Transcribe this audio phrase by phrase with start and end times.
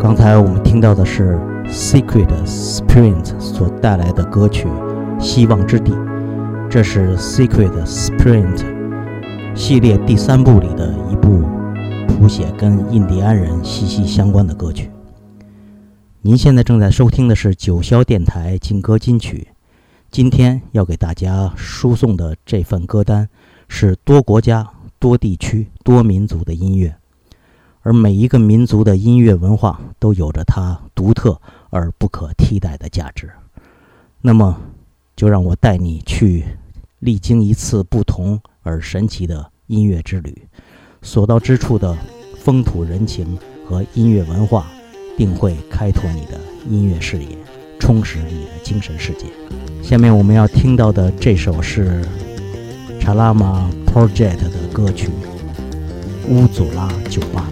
[0.00, 1.36] 刚才我们听到的是
[1.66, 4.68] Secret Sprint 所带来的歌曲
[5.20, 5.90] 《希望之地》，
[6.68, 8.64] 这是 Secret Sprint
[9.56, 11.42] 系列第三部里的一部
[12.06, 14.88] 谱写跟印第安人息息相关的歌曲。
[16.22, 19.48] 您现在正在收听的是九霄电台劲歌金曲。
[20.12, 23.28] 今天要给大家输送的这份歌单
[23.68, 24.64] 是多国家、
[25.00, 26.94] 多地区、多民族的音乐，
[27.88, 31.40] 而每一个民族的音乐文化都有着它独特
[31.70, 33.30] 而不可替代的价值。
[34.20, 34.60] 那么，
[35.16, 36.44] 就让我带你去
[36.98, 40.36] 历经一次不同而神奇的音乐之旅，
[41.00, 41.96] 所到之处的
[42.36, 44.66] 风土人情和音乐文化，
[45.16, 46.38] 定会开拓你的
[46.68, 47.38] 音乐视野，
[47.80, 49.24] 充实你的精神世界。
[49.82, 52.06] 下面我们要听到的这首是
[53.00, 55.08] 查拉玛 Project 的歌曲
[56.28, 57.48] 《乌祖拉酒吧》。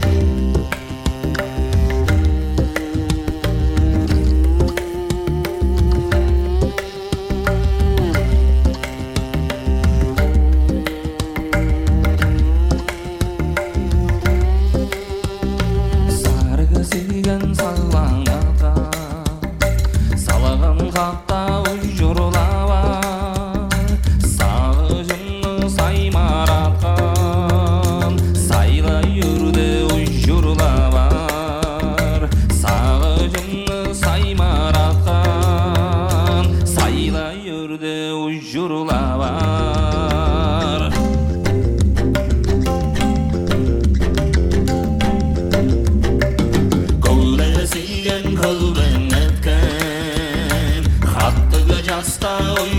[52.28, 52.75] Oh.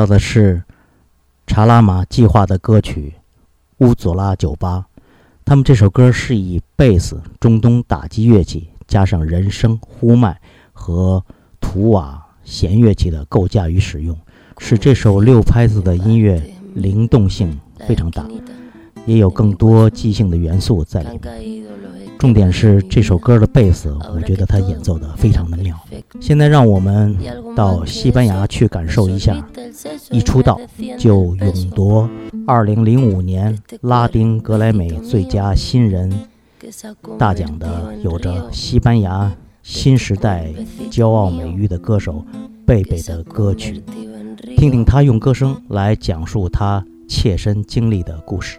[0.00, 0.62] 到的是
[1.46, 3.12] 查拉玛计划的歌曲
[3.86, 4.86] 《乌佐拉酒吧》，
[5.44, 10.40] 他们这首歌是以贝斯、中东打击乐器加上人声、呼麦
[10.72, 11.22] 和
[11.60, 14.16] 图瓦弦乐器的构架与使用，
[14.56, 16.42] 使这首六拍子的音乐
[16.72, 18.26] 灵动性非常大，
[19.04, 21.69] 也有更多即兴的元素在里面。
[22.20, 25.74] 重点是这首歌的贝斯，我觉得他演奏的非常的妙。
[26.20, 27.16] 现在让我们
[27.56, 29.42] 到西班牙去感受一下，
[30.10, 30.60] 一出道
[30.98, 32.06] 就勇夺
[32.46, 36.12] 2005年拉丁格莱美最佳新人
[37.18, 40.52] 大奖的，有着西班牙新时代
[40.90, 42.22] 骄傲美誉的歌手
[42.66, 43.82] 贝贝的歌曲，
[44.58, 48.58] 听听他用歌声来讲述他切身经历的故事。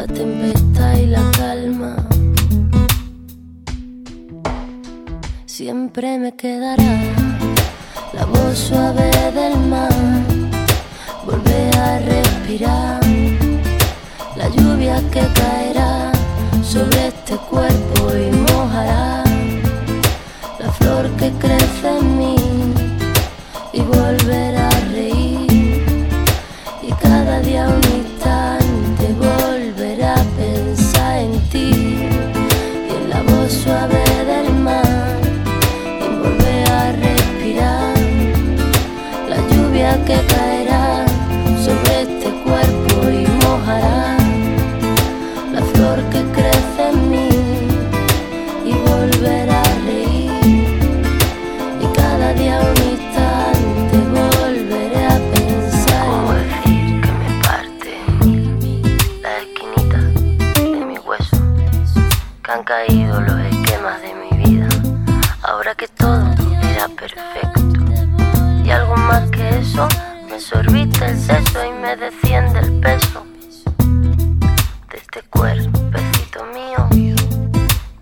[0.00, 1.94] la tempestad y la calma.
[5.44, 6.92] Siempre me quedará
[8.14, 9.92] la voz suave del mar,
[11.26, 13.00] volver a respirar,
[14.36, 16.12] la lluvia que caerá
[16.62, 19.24] sobre este cuerpo y mojará
[21.18, 22.36] que crece en mí
[23.72, 25.84] y volver a reír
[26.82, 27.89] y cada día un
[33.70, 35.20] suave del mar
[36.04, 37.94] y volver a respirar
[39.28, 40.59] la lluvia que caerá
[70.50, 73.24] me sorbita el seso y me desciende el peso
[74.90, 77.16] de este cuerpecito mío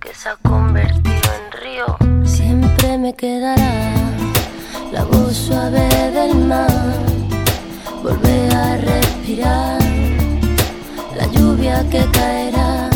[0.01, 2.27] que se ha convertido en río.
[2.27, 3.93] Siempre me quedará
[4.93, 6.71] la voz suave del mar,
[8.03, 9.79] volver a respirar
[11.17, 12.89] la lluvia que caerá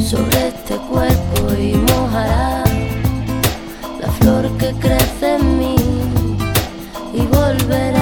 [0.00, 2.64] sobre este cuerpo y mojará
[4.00, 5.76] la flor que crece en mí
[7.14, 7.99] y volverá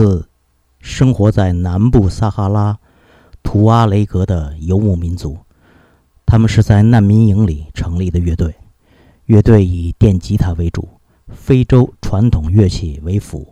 [0.00, 0.26] 自
[0.78, 2.78] 生活在南部撒哈拉
[3.42, 5.36] 图阿雷格的游牧民族，
[6.24, 8.54] 他们是在难民营里成立的乐队。
[9.26, 10.88] 乐队以电吉他为主，
[11.28, 13.46] 非洲传统乐器为辅。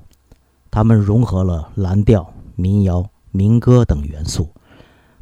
[0.71, 2.26] 他们融合了蓝调、
[2.57, 4.49] 民谣、民歌等元素，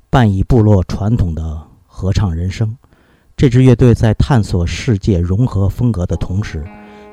[0.09, 2.79] 伴以部落传统的合唱人声。
[3.37, 6.65] 这支乐队在探索世界融合风格的同时，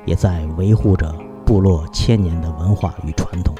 [0.06, 1.12] 也在维护着。
[1.44, 3.54] 部落千年的文化与传统，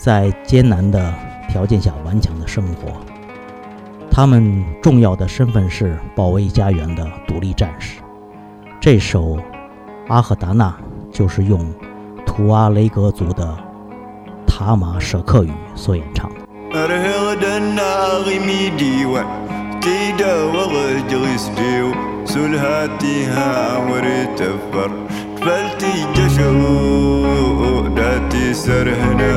[0.00, 1.12] 在艰难的
[1.46, 2.90] 条件下顽强的生活。
[4.10, 8.00] 他们重要的身份是保卫家园的独立战士。
[8.80, 9.36] 这首
[10.08, 10.74] 《阿赫达纳》
[11.14, 11.70] 就是用
[12.24, 13.54] 图阿雷格族的
[14.46, 16.36] 塔马舍克语所演唱的。
[25.40, 29.34] فلتي جشو داتي سرهنا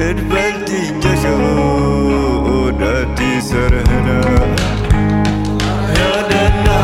[0.00, 4.20] ادفلتي جشو داتي سرهنا
[5.98, 6.80] يا دنا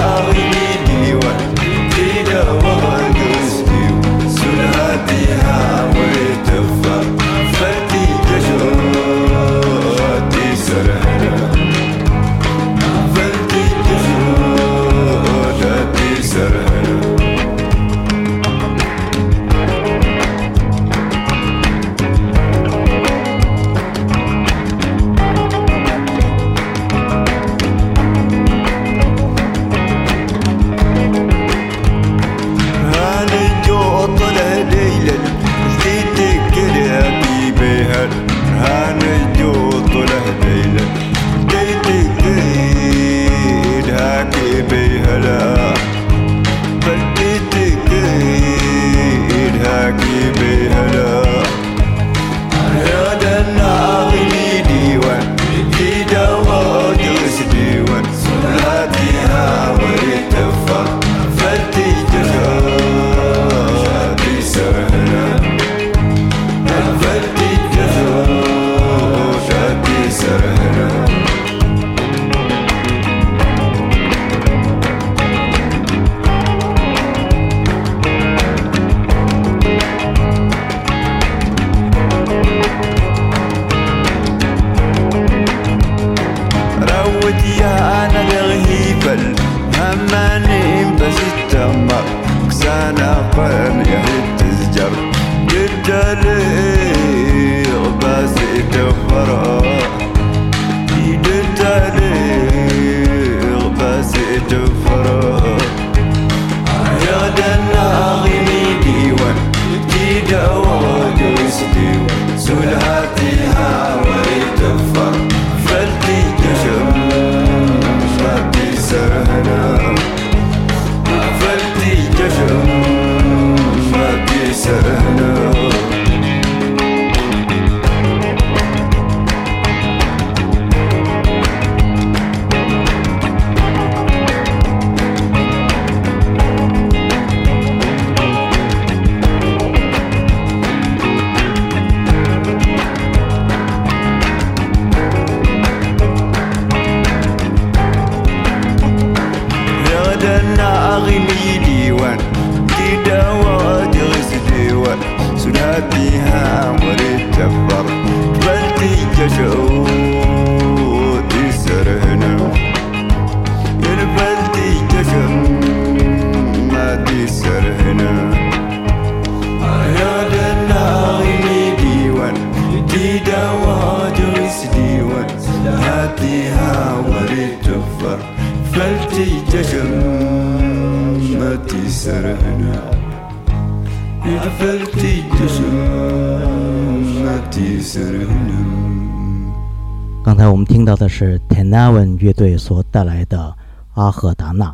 [190.31, 193.37] 刚才我们听到的是 Tenavan 乐队所带来的
[194.01, 194.67] 《阿赫达纳》。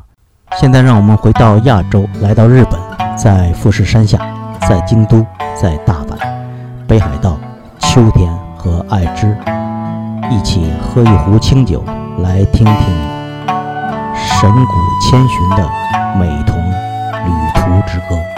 [0.61, 2.79] 现在让我们回到亚洲，来到日本，
[3.17, 4.19] 在富士山下，
[4.69, 5.25] 在京都，
[5.59, 6.19] 在大阪，
[6.87, 7.39] 北海道，
[7.79, 9.35] 秋天和爱知，
[10.31, 11.83] 一起喝一壶清酒，
[12.23, 12.77] 来听听。
[14.39, 15.67] 神谷千寻的
[16.19, 16.55] 美瞳
[17.25, 18.36] 旅途之歌。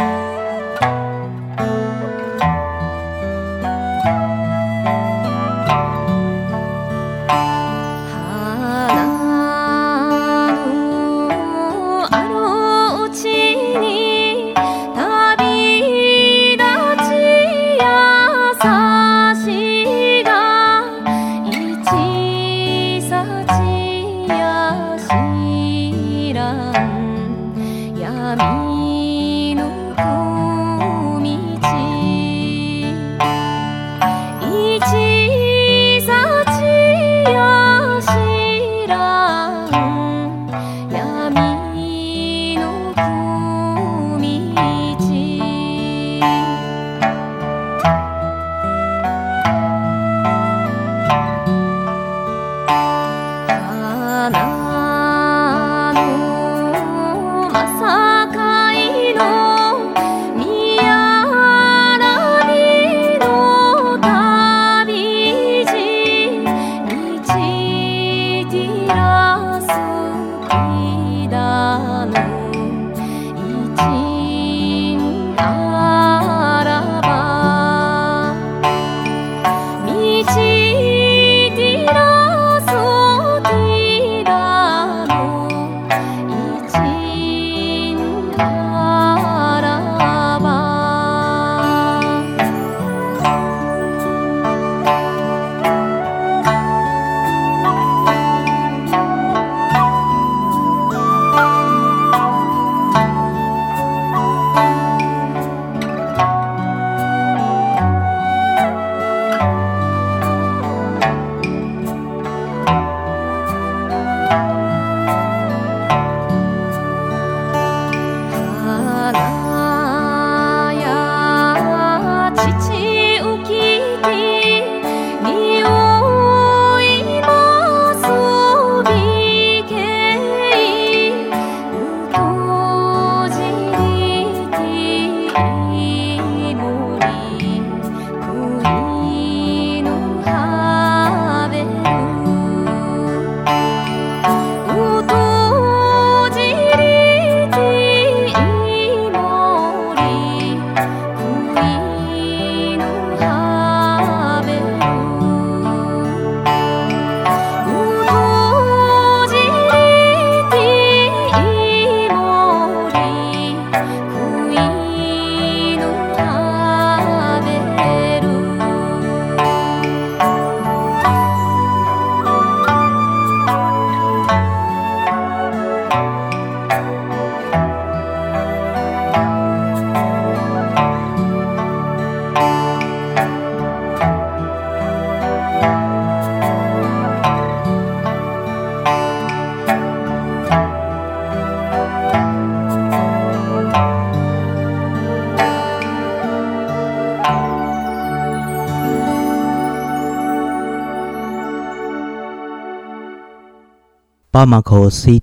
[204.39, 205.21] Bamako City》。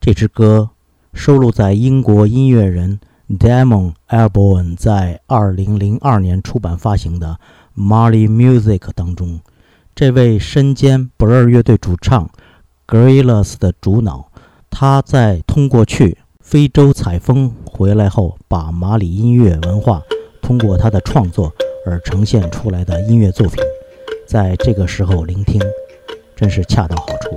[0.00, 0.70] 这支歌
[1.12, 7.38] 收录在英国音乐人 Damon Albarn 在2002年出版发行的
[7.78, 9.40] 《Marley Music》当中。
[9.94, 12.30] 这位身兼 Blur 乐队主唱
[12.86, 14.28] g r i l l e s 的主脑，
[14.70, 20.00] 他在通过去非洲采风回来后，把马里音乐文化
[20.40, 21.52] 通过他的创作
[21.84, 23.62] 而呈现出来的音乐作品，
[24.26, 25.60] 在这个时候聆听，
[26.42, 27.32] 真是恰到好处。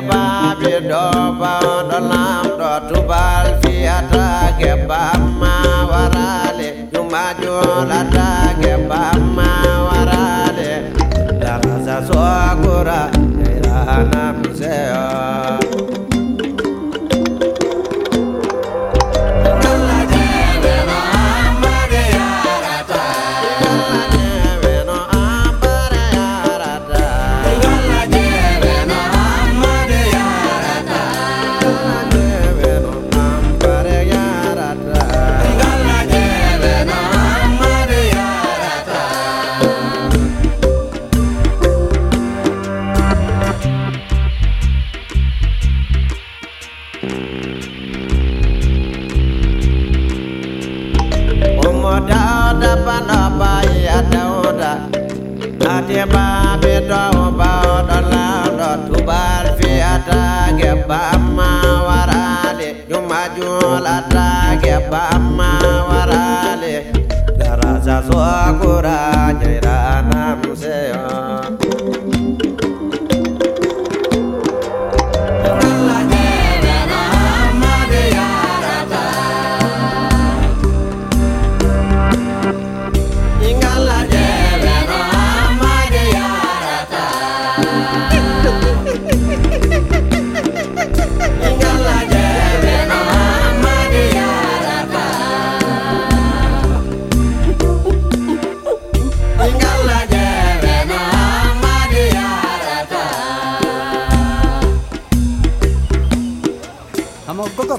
[0.00, 1.04] babi do
[1.40, 1.52] ba
[1.90, 5.54] do lam do tubal fi atage bamma
[5.90, 6.65] warale
[7.90, 9.56] la dage bamma
[55.88, 61.00] tiba beda oba odola odotu bar fiata geba
[61.36, 61.50] ma
[61.86, 64.26] warale juma julata
[64.62, 65.04] geba
[65.36, 65.50] ma
[65.88, 66.74] warale
[67.38, 68.18] daraja so
[68.60, 69.65] kuranya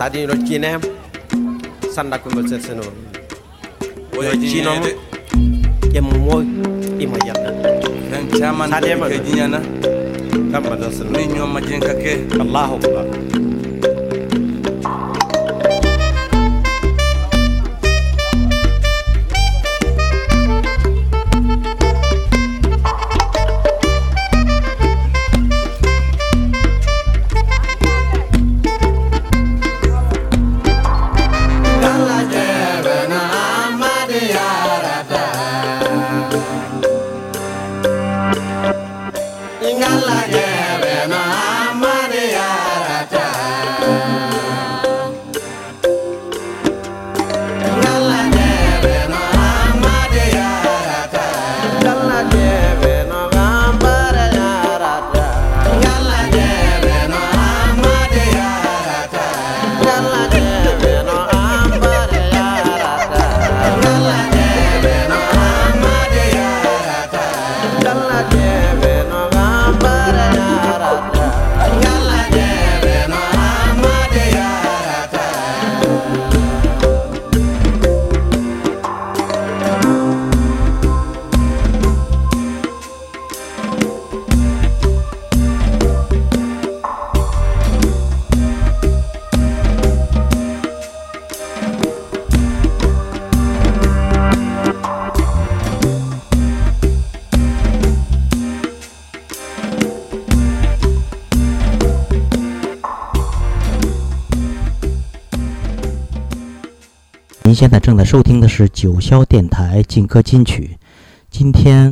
[0.08, 0.70] haade no jine
[1.96, 2.92] sanndakko ngol sersenoo
[4.24, 4.88] yo jinomo
[5.94, 6.48] ƴemmo mowi
[7.04, 7.56] imo yalɗan
[8.12, 8.26] ren
[8.72, 8.80] na?
[9.10, 9.60] ke jiñana
[10.52, 13.06] kamma dasmi ñoma jenka ke allahu akbar
[107.60, 110.78] 现在正在收听的是九霄电台劲歌金曲。
[111.32, 111.92] 今天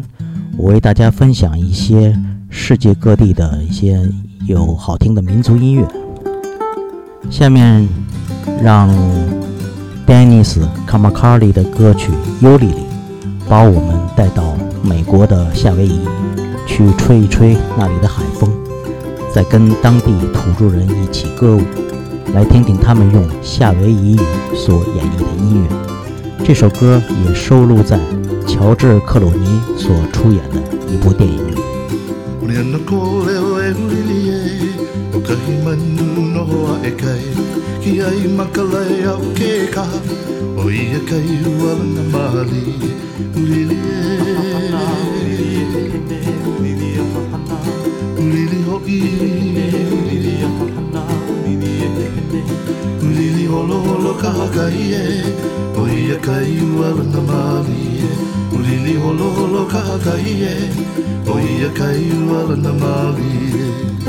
[0.59, 2.15] 我为大家分享一些
[2.51, 3.99] 世界各地的一些
[4.45, 5.83] 有好听的民族音乐。
[7.31, 7.89] 下面
[8.61, 8.87] 让
[10.05, 12.73] Dennis Kamakali 的歌曲《尤里里》
[13.49, 15.99] 把我们带到美国的夏威夷，
[16.67, 18.51] 去吹一吹那里的海风，
[19.33, 21.61] 再跟当地土著人一起歌舞。
[22.35, 24.19] 来听听他们用夏威夷语
[24.53, 25.69] 所演绎的音乐。
[26.45, 27.97] 这首歌也收录在
[28.45, 31.55] 乔治·克鲁尼所出演的一部电影里。
[52.43, 52.65] pepe
[53.01, 55.23] Ulili holo holo ka haka i e
[55.77, 58.07] O ia ka i ua runga e.
[58.55, 60.55] Ulili holo holo ka haka i e
[61.27, 64.04] O ia ka i ua runga e.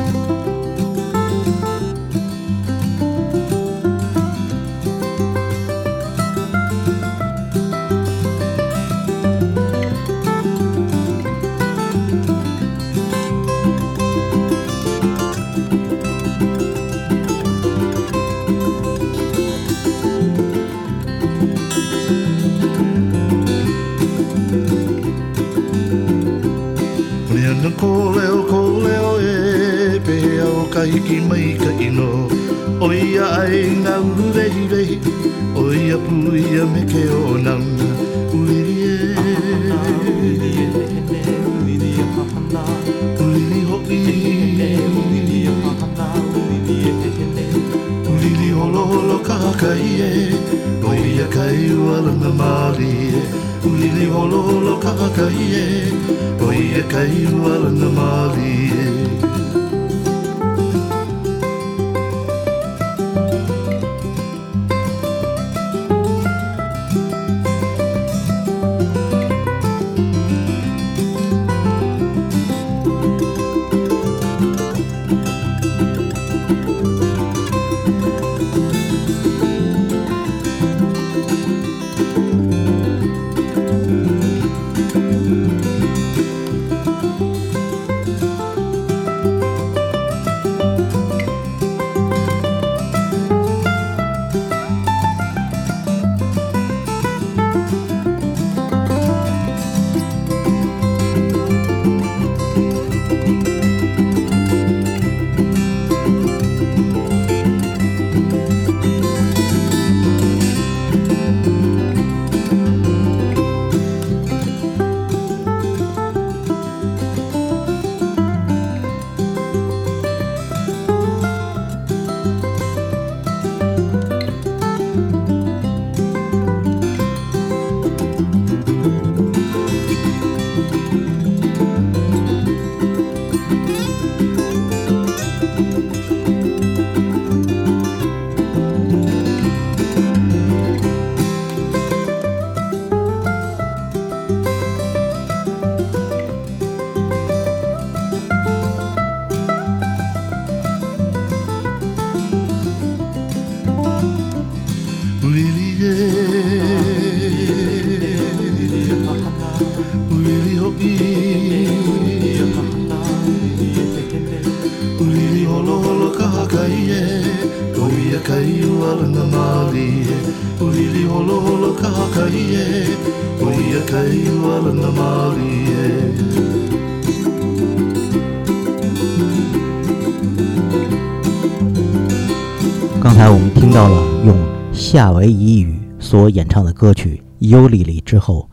[184.96, 188.48] 夏威夷语所演唱的歌曲《尤里里》之后，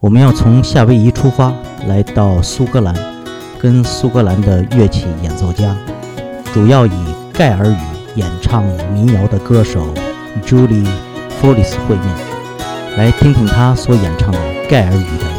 [0.00, 1.52] 我们要从夏威夷出发，
[1.86, 2.92] 来到苏格兰，
[3.60, 5.76] 跟苏格兰的乐器演奏家，
[6.52, 6.90] 主要以
[7.32, 7.76] 盖尔语
[8.16, 9.86] 演唱民谣的歌手
[10.44, 10.84] Julie
[11.40, 12.08] Follis 会面，
[12.96, 15.31] 来听听他所演唱的盖尔语的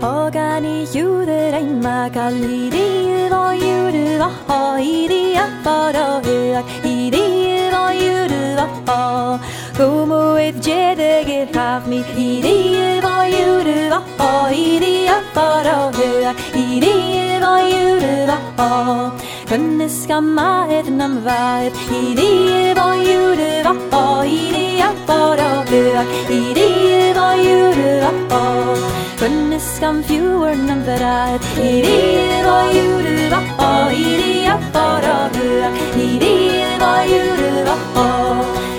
[0.00, 15.92] 他に揺れれんまかり理由をゆるわほいりやぼろうわい理由をゆるわほ como ett jädegit av mitt i det vad gjorde va ha i det bara
[15.94, 19.12] höa i det vad gjorde va ha
[19.46, 26.02] kunde skamma ett namn var i det vad gjorde va ha i det bara höa
[26.28, 31.42] i det vad gjorde va ha Funnits skam fewer number out.
[31.58, 35.70] Idéer var djuret vappa, idéer bara bua.
[35.96, 38.08] Idéer var djuret vappa.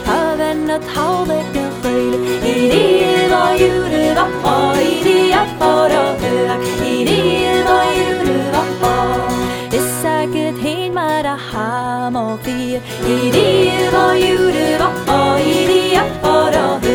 [0.07, 2.15] Även att halvleken sköld.
[2.45, 6.55] Idéer var djuret vappa, idéer bara bua.
[6.87, 8.95] Idéer var djuret vappa.
[9.71, 12.81] Det är säkert hen med det här med fyr.
[13.07, 16.88] ju du va, vappa, idéer bara bua.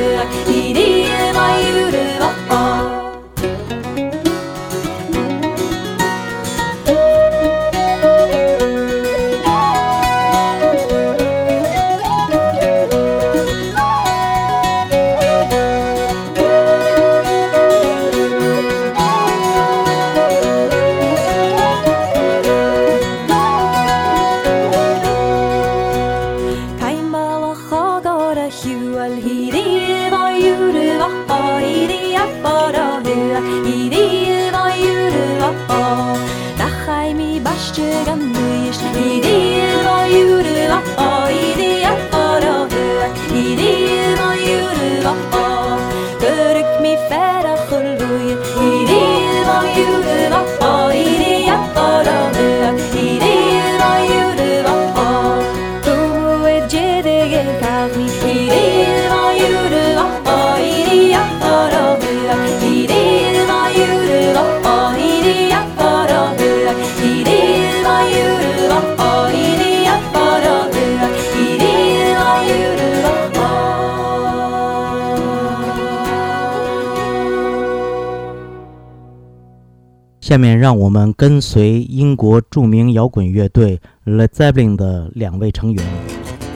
[80.24, 85.84] 下面让我们跟随英国著名摇滚乐队 Led Zeppelin 的两位成员，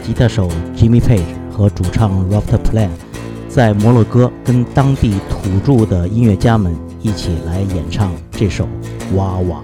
[0.02, 1.20] 吉他手 Jimmy Page
[1.52, 2.88] 和主唱 Robert Plant，
[3.46, 8.66] 在摩洛哥跟当地土著的音乐家们一起来演唱这首
[9.16, 9.62] 《哇哇》。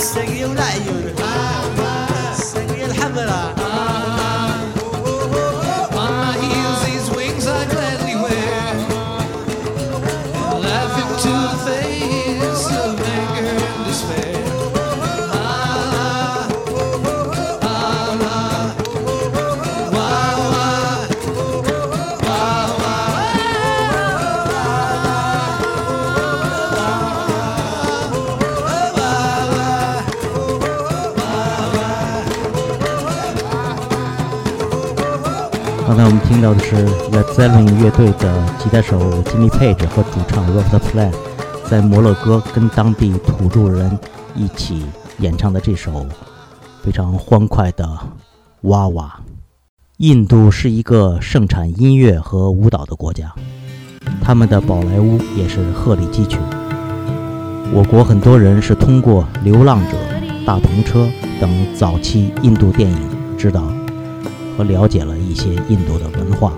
[0.00, 1.12] السقي عيونه
[2.32, 3.59] السقي الحمراء.
[36.10, 36.74] 我们听到的是
[37.12, 41.14] Led Zeppelin 乐队的吉他手 Jimmy Page 和主唱 Robert Plant
[41.64, 43.96] 在摩洛哥跟当地土著人
[44.34, 44.84] 一起
[45.20, 46.04] 演唱的这首
[46.82, 47.84] 非常欢快的
[48.62, 49.20] 《哇哇》。
[49.98, 53.32] 印度是一个盛产音乐和舞蹈的国家，
[54.20, 56.40] 他们的宝莱坞也是鹤立鸡群。
[57.72, 59.96] 我国很多人是通过《流浪者》
[60.44, 61.04] 《大篷车》
[61.40, 62.98] 等早期印度电影
[63.38, 63.62] 知道
[64.58, 66.52] 和了解了一些印度的文化、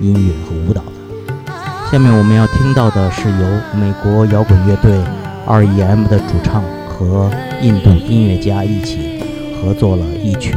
[0.00, 1.52] 音乐和舞蹈的。
[1.88, 5.00] 下面我们要听到的是由美国摇滚乐队
[5.46, 6.08] R.E.M.
[6.08, 7.30] 的主唱和
[7.62, 9.22] 印度音乐家一起
[9.62, 10.52] 合作了一曲《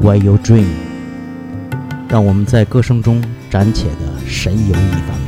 [0.00, 0.62] Why You Dream》，
[2.08, 5.23] 让我们在歌声中暂且的神游一番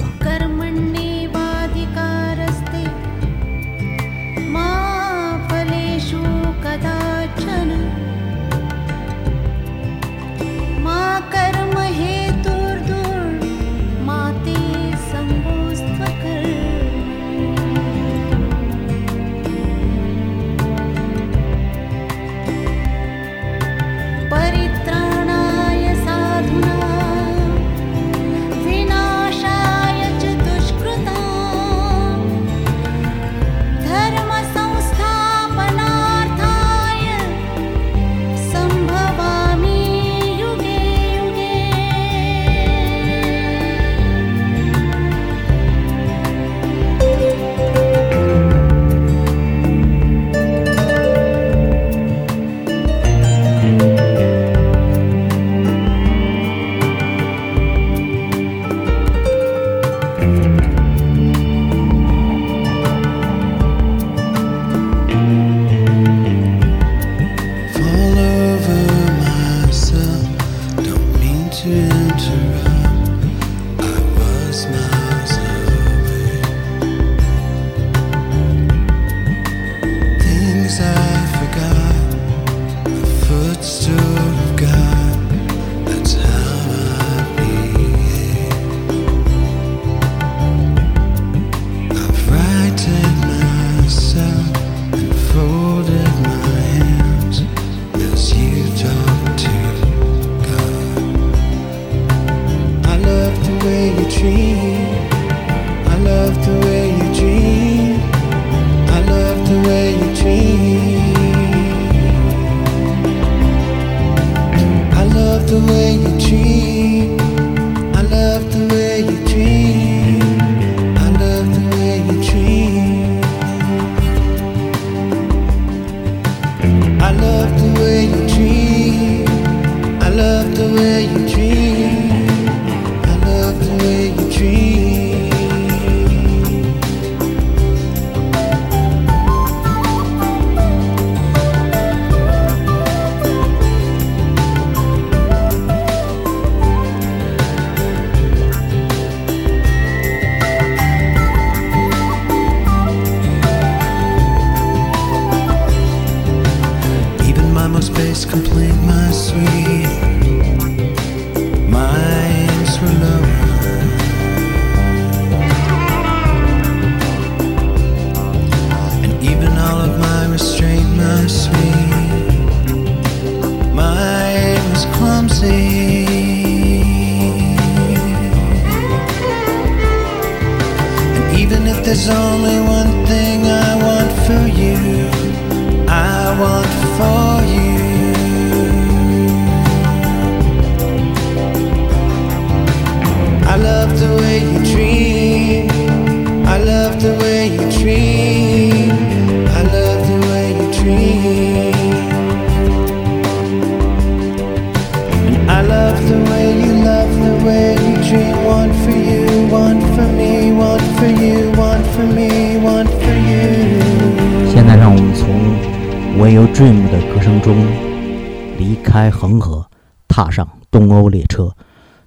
[220.97, 221.55] 欧列车，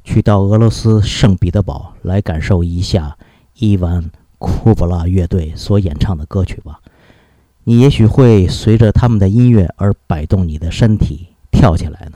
[0.03, 3.17] 去到俄罗斯圣彼得堡来感受一下
[3.57, 6.79] 伊万库布拉乐队所演唱的歌曲吧。
[7.65, 12.13] 你也许会随着他们的音乐而摆动你的身体，跳起来呢。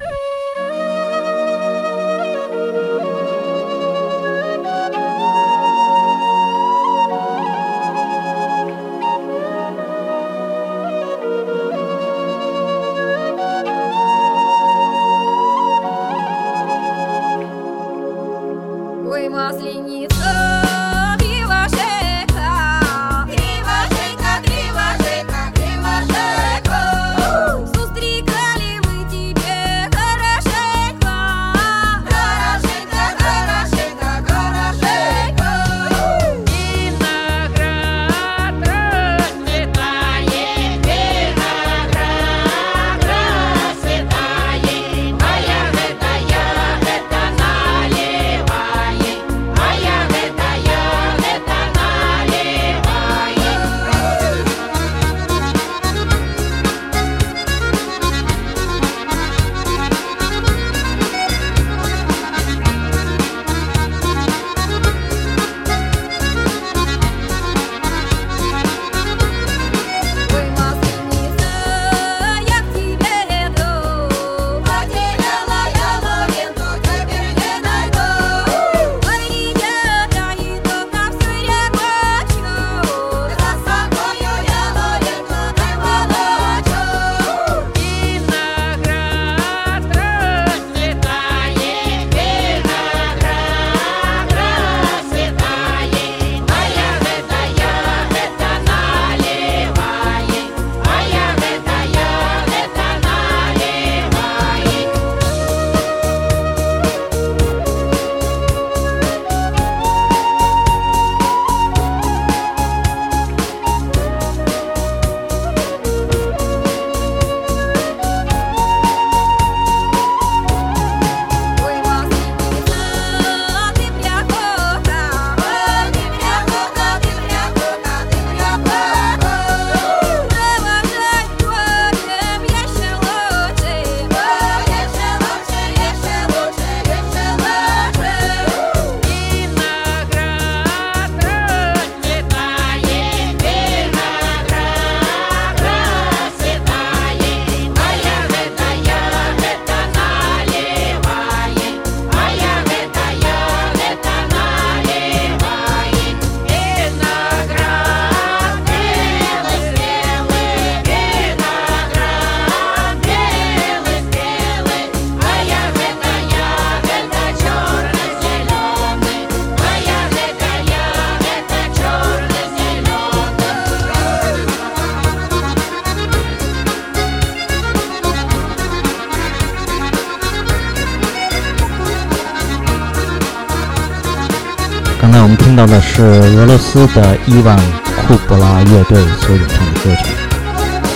[186.53, 187.57] 罗斯的伊万
[188.05, 190.13] 库布拉乐队所演唱的歌曲。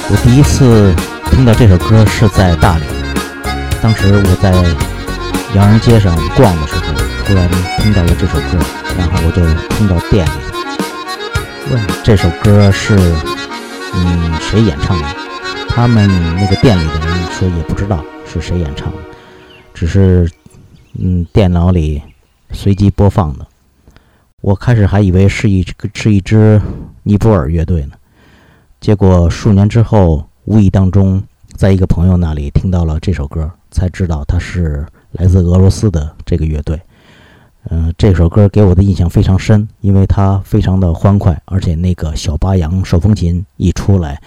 [0.07, 0.93] 我第一次
[1.31, 2.87] 听到这首歌是在大连，
[3.81, 4.51] 当时我在
[5.55, 6.93] 洋人街上逛的时候，
[7.25, 7.49] 突然
[7.79, 8.63] 听到了这首歌，
[8.99, 9.41] 然后我就
[9.75, 12.95] 听到店里问这首歌是
[13.95, 15.05] 嗯谁演唱的，
[15.69, 18.97] 他们那个店里的人说也不知道是谁演唱的，
[19.73, 20.29] 只是
[20.99, 21.99] 嗯电脑里
[22.51, 23.46] 随机播放的。
[24.47, 25.61] 我开始还以为是一
[25.93, 26.61] 是一支
[27.03, 27.91] 尼泊尔乐队呢，
[28.79, 31.21] 结果数年之后，无意当中
[31.57, 36.81] 在一个朋友那里听到了这首歌，才知道它是来自俄罗斯的这个乐队。
[37.69, 44.21] 嗯、这首歌给我的印象非常深，因为它非常的欢快，而且那个小巴扬手风琴一出来，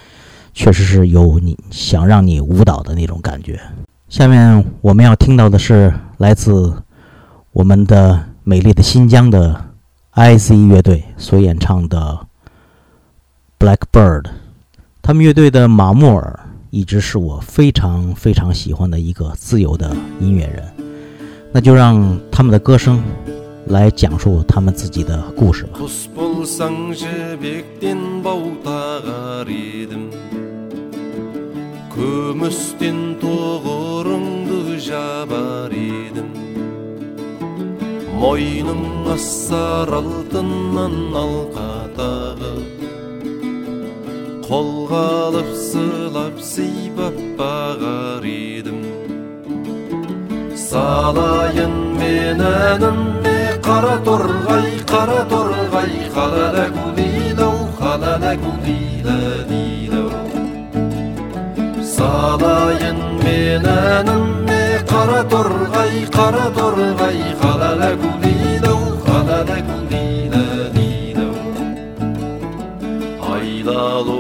[0.53, 3.59] 确实是有你想让你舞蹈的那种感觉。
[4.11, 6.75] 下面我们要听到的是来自
[7.53, 9.65] 我们的美丽的新疆的
[10.21, 12.27] IC 乐队所演唱的
[13.65, 14.23] 《Blackbird》。
[15.01, 20.63] 他们乐队的马穆尔一直是我非常非常喜欢的一个自由的音乐人。
[21.53, 23.03] 那就让他们的歌声
[23.69, 25.79] 来讲述他们自己的故事吧。
[38.21, 38.83] Мойның
[39.15, 42.81] ассар алтыннан алқа тағып
[44.45, 48.81] қолға алып сылап сыйпап бағар едім.
[50.67, 59.19] Салайын мен әнімді қара торғай қара торғай қалада гулилау қалада гулила
[59.51, 60.11] дилау
[61.97, 64.50] салайын мен әнімді
[64.91, 70.43] қара торғай қара торғай қалада гулдейді ау қалада гулдейді
[70.77, 71.35] дейді ау
[73.35, 74.19] айдалу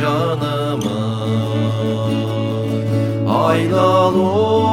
[0.00, 0.82] жаным
[3.44, 4.71] айдалу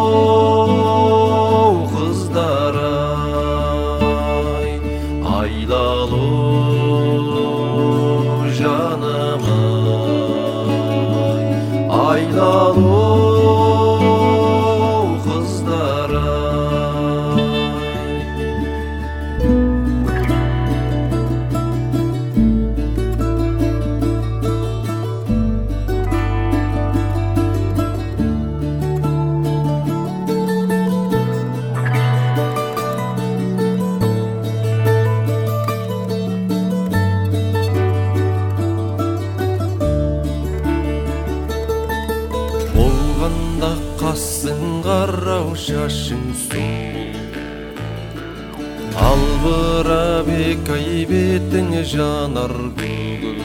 [52.39, 53.39] жанар гүл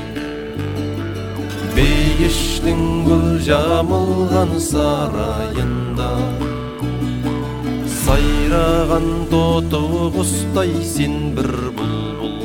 [1.75, 6.11] бейіштің гүл жамылған сарайында
[8.05, 9.83] сайраған тоты
[10.15, 12.39] құстай сен бір бұлбұл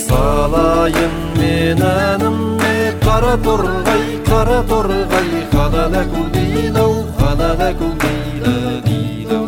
[0.00, 2.74] салайын мен әнімді
[3.06, 8.56] қара торғай қара торғай қалада гулилау қалада гулила
[8.88, 9.46] дилау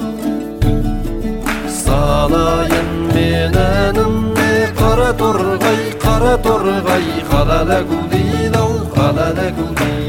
[1.82, 4.05] салайын мен әнімді
[4.96, 10.05] قرى ترغي قرى ترغي قرى لقودي لو قرى لقودي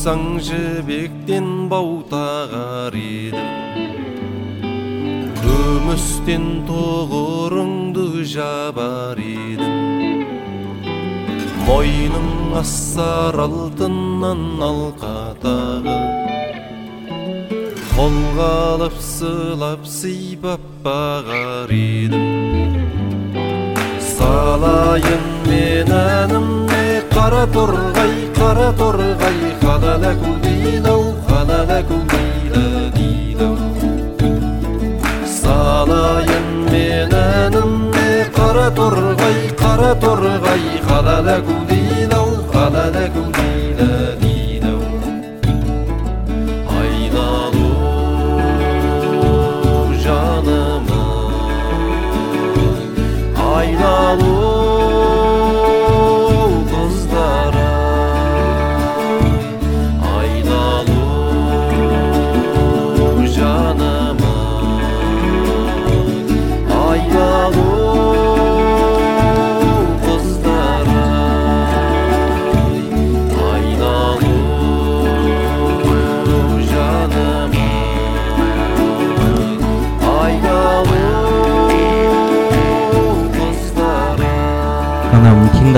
[0.00, 1.68] болсаң жібектен
[2.08, 3.50] тағар едім
[5.42, 10.24] күмістен тұғырыңды жабар едім
[11.66, 12.30] мойның
[12.62, 15.12] ассар алтыннан алқа
[15.44, 16.32] тағып
[17.92, 22.24] қолға алып сылап сыйпап бағар едім
[24.16, 26.69] салайын мен әнім
[27.16, 33.56] قرى طرغي قرى طرغي خللكم دينو خللكم دينا دينو
[35.26, 36.40] صلايا
[36.72, 37.90] منانم
[38.36, 43.39] قرى طرغي قرى طرغي خللكم دينو خللكم دينو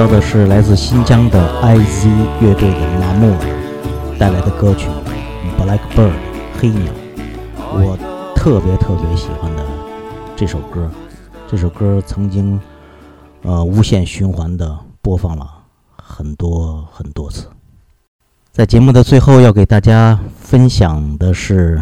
[0.02, 2.08] 到的是来自新疆的 IZ
[2.40, 4.88] 乐队的马木尔带来的歌曲
[5.62, 6.10] 《Blackbird》
[6.58, 6.92] 黑鸟，
[7.72, 7.96] 我
[8.34, 9.64] 特别特别喜欢的
[10.34, 10.90] 这首歌。
[11.48, 12.60] 这首歌曾经
[13.42, 15.48] 呃无限循环的播放了
[15.94, 17.46] 很多很多次。
[18.50, 21.80] 在节目的最后，要给大家分享的是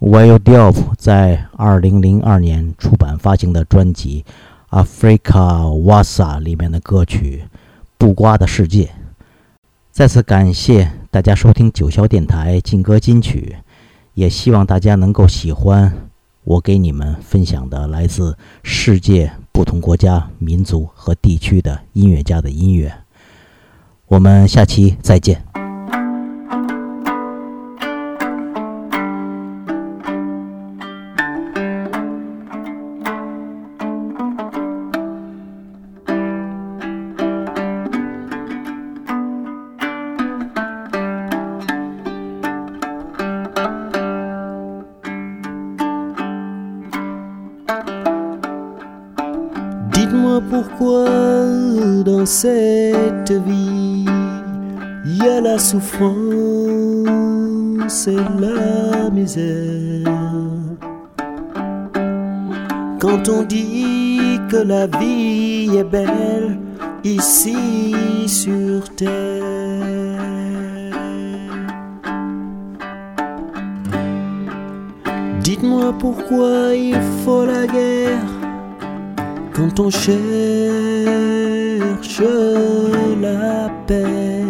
[0.00, 4.22] Wild Diop 在2002年出版发行的专辑。
[4.72, 7.44] Africa Wassa 里面的歌曲
[7.98, 8.84] 《布瓜的世界》。
[9.90, 13.56] 再次感谢大家收听九霄电台劲歌金曲，
[14.14, 15.92] 也希望大家能够喜欢
[16.44, 22.90] 我给你们分享的来自世界不同国家、民族和地区的音乐家的音乐。
[24.06, 25.61] 我们下期再见。
[55.72, 56.12] Souffrance
[58.06, 60.06] et la misère.
[63.00, 66.58] Quand on dit que la vie est belle
[67.04, 67.56] ici
[68.26, 69.08] sur terre.
[75.40, 78.32] Dites-moi pourquoi il faut la guerre
[79.54, 80.12] quand on cherche
[83.20, 84.41] la paix,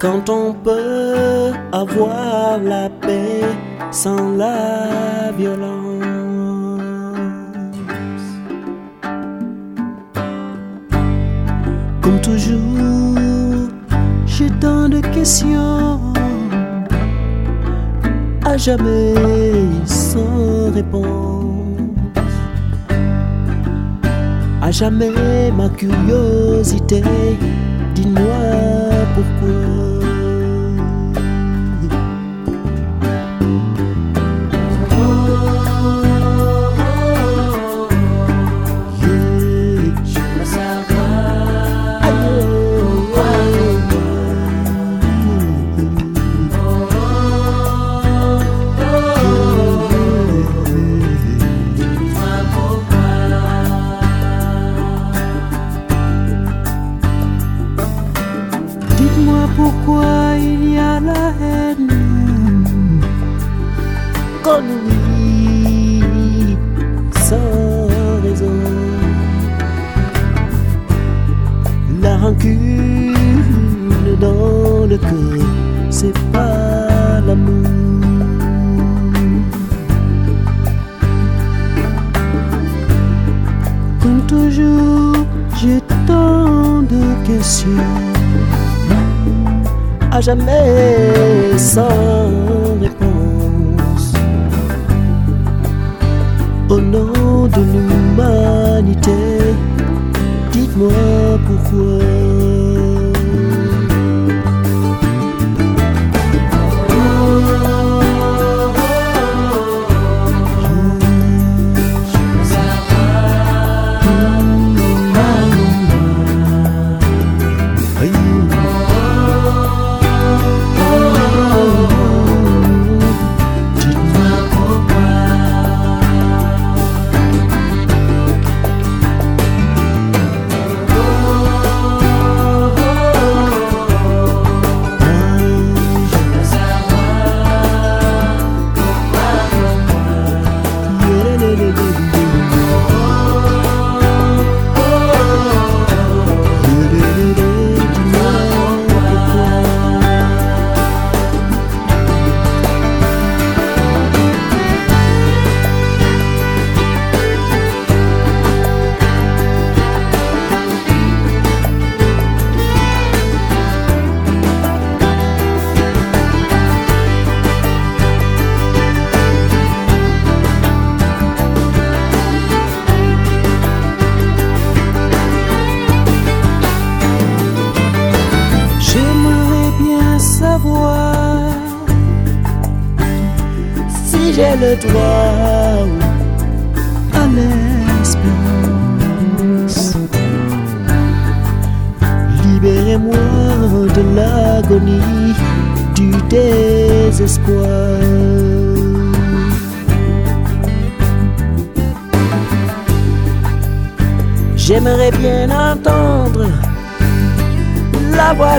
[0.00, 3.42] quand on peut avoir la paix
[3.90, 6.00] sans la violence.
[12.00, 13.68] Comme toujours,
[14.24, 16.00] j'ai tant de questions,
[18.46, 19.14] à jamais
[19.84, 21.08] sans réponse.
[24.62, 27.02] À jamais ma curiosité,
[27.94, 28.40] dis-moi
[29.14, 29.69] pourquoi.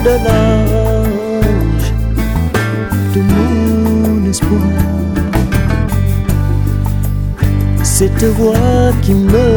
[0.03, 0.15] De
[3.13, 4.61] de mon espoir.
[7.83, 9.50] Cette voix qui me